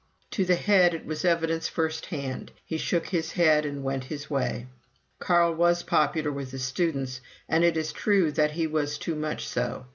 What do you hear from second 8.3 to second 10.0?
that he was too much so.